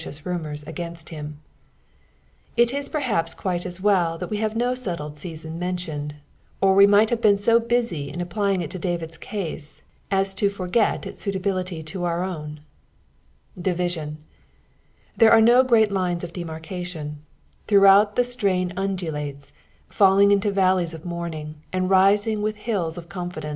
lojui 0.01 0.25
rumours 0.25 0.63
against 0.63 1.13
Aim, 1.13 1.37
It 2.57 2.73
is 2.73 2.89
perhapa 2.89 3.35
aaite 3.35 3.67
aa 3.67 3.77
vnil 4.15 4.19
that 4.19 4.31
im 4.33 4.37
ham 4.39 4.57
no 4.57 4.71
aetUed 4.73 5.13
stasoK 5.19 5.59
mentioned, 5.59 6.15
or 6.59 6.79
tee 6.81 6.87
might 6.87 7.11
have 7.11 7.21
been 7.21 7.37
so 7.37 7.59
busy 7.59 8.09
in 8.09 8.19
upptying 8.19 8.63
it 8.63 8.71
to 8.71 8.79
Davids 8.79 9.19
caaeaa 9.19 9.81
io 10.11 10.49
forget 10.49 11.05
Us 11.05 11.19
suit' 11.19 11.35
abUUy 11.39 11.85
to 11.85 11.99
mcr 11.99 12.27
num. 12.31 12.61
Divmoii.— 13.61 14.15
There 15.17 15.31
are 15.31 15.39
no 15.39 15.61
great 15.61 15.91
lines 15.91 16.23
of 16.23 16.33
danareatlon; 16.33 17.17
throughout 17.67 18.15
the 18.15 18.23
ttrain 18.23 18.73
undulates, 18.75 19.53
fait 19.87 20.19
ing 20.19 20.31
into 20.31 20.49
valleys 20.49 20.95
qf 20.95 21.05
mourning, 21.05 21.61
and 21.71 21.91
rising 21.91 22.41
with 22.41 22.55
hiUs 22.57 22.97
of 22.97 23.07
confidenM. 23.07 23.49